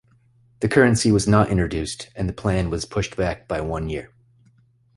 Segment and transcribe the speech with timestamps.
[0.61, 4.11] The currency was not introduced, and the plan was pushed back by one year.